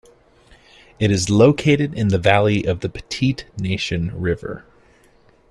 It 0.97 1.11
is 1.11 1.29
located 1.29 1.93
in 1.93 2.07
the 2.07 2.17
valley 2.17 2.63
of 2.65 2.79
the 2.79 2.89
Petite-Nation 2.89 4.19
River. 4.19 4.65